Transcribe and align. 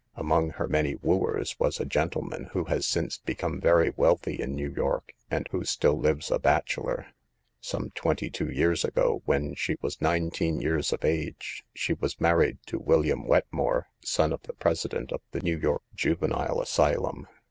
Among 0.15 0.49
her 0.53 0.67
many 0.67 0.95
wooers 0.95 1.55
was 1.59 1.79
a 1.79 1.85
gentleman 1.85 2.45
who 2.53 2.63
has 2.63 2.87
since 2.87 3.19
become 3.19 3.61
very 3.61 3.93
wealthy 3.95 4.41
in 4.41 4.55
New 4.55 4.71
York, 4.73 5.13
and 5.29 5.47
who 5.51 5.63
still 5.63 5.93
lives 5.95 6.31
a 6.31 6.39
bachelor. 6.39 7.13
Some 7.59 7.91
twenty 7.91 8.27
two 8.31 8.49
years 8.49 8.83
ago, 8.83 9.21
when 9.25 9.53
she 9.53 9.77
was 9.79 10.01
nineteen 10.01 10.59
years 10.59 10.91
of 10.91 11.05
age, 11.05 11.63
she 11.75 11.93
was 11.93 12.19
married 12.19 12.57
to 12.65 12.79
William 12.79 13.27
Wetmore, 13.27 13.89
son 14.03 14.33
of 14.33 14.41
the 14.41 14.53
president 14.53 15.11
of 15.13 15.21
the 15.33 15.41
New 15.41 15.59
York 15.59 15.83
Juvenile 15.93 16.59
Asylum. 16.63 17.27